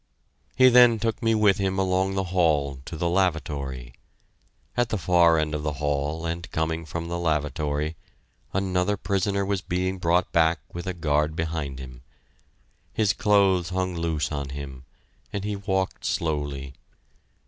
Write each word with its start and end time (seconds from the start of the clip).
He 0.55 0.69
then 0.69 0.97
took 0.97 1.21
me 1.21 1.35
with 1.35 1.59
him 1.59 1.77
along 1.77 2.15
the 2.15 2.23
hall 2.33 2.79
to 2.85 2.97
the 2.97 3.07
lavatory. 3.07 3.93
At 4.75 4.89
the 4.89 4.97
far 4.97 5.37
end 5.37 5.53
of 5.53 5.61
the 5.61 5.73
hall 5.73 6.25
and 6.25 6.49
coming 6.49 6.85
from 6.85 7.07
the 7.07 7.19
lavatory, 7.19 7.95
another 8.51 8.97
prisoner 8.97 9.45
was 9.45 9.61
being 9.61 9.99
brought 9.99 10.31
back 10.31 10.59
with 10.73 10.87
a 10.87 10.95
guard 10.95 11.35
behind 11.35 11.77
him. 11.77 12.01
His 12.91 13.13
clothes 13.13 13.69
hung 13.69 13.95
loose 13.95 14.31
on 14.31 14.49
him, 14.49 14.85
and 15.31 15.43
he 15.43 15.55
walked 15.55 16.03
slowly. 16.03 16.73